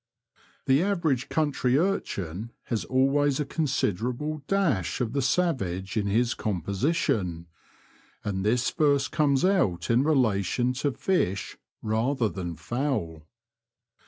[0.65, 7.45] The average country urchin has always a considerable dash of the savage in his composition,
[8.23, 13.27] and this first comes out in relation to fish rather than fowl.